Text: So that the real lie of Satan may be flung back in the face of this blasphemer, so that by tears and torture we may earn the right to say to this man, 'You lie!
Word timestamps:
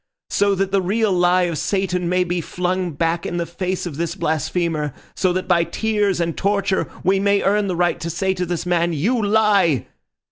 So 0.31 0.55
that 0.55 0.71
the 0.71 0.81
real 0.81 1.13
lie 1.13 1.43
of 1.43 1.59
Satan 1.59 2.09
may 2.09 2.23
be 2.23 2.41
flung 2.41 2.93
back 2.93 3.23
in 3.23 3.37
the 3.37 3.45
face 3.45 3.85
of 3.85 3.97
this 3.97 4.15
blasphemer, 4.15 4.95
so 5.13 5.31
that 5.31 5.47
by 5.47 5.63
tears 5.63 6.19
and 6.19 6.35
torture 6.35 6.89
we 7.03 7.19
may 7.19 7.43
earn 7.43 7.67
the 7.67 7.75
right 7.75 7.99
to 7.99 8.09
say 8.09 8.33
to 8.33 8.45
this 8.47 8.65
man, 8.65 8.93
'You 8.93 9.23
lie! 9.23 9.85